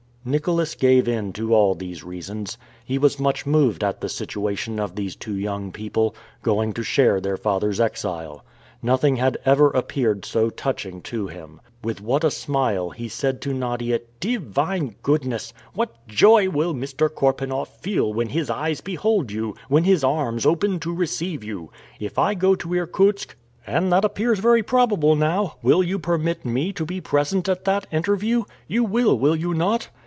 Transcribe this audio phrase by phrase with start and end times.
[0.23, 2.55] Nicholas gave in to all these reasons.
[2.85, 7.19] He was much moved at the situation of these two young people, going to share
[7.19, 8.45] their father's exile.
[8.83, 11.59] Nothing had ever appeared so touching to him.
[11.83, 15.53] With what a smile he said to Nadia: "Divine goodness!
[15.73, 17.09] what joy will Mr.
[17.11, 21.71] Korpanoff feel, when his eyes behold you, when his arms open to receive you!
[21.99, 26.71] If I go to Irkutsk and that appears very probable now will you permit me
[26.73, 28.43] to be present at that interview!
[28.67, 29.89] You will, will you not?"